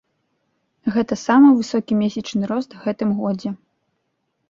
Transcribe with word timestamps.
Гэта 0.95 1.13
самы 1.27 1.53
высокі 1.59 1.99
месячны 2.01 2.53
рост 2.55 2.71
гэтым 2.89 3.09
годзе. 3.23 3.49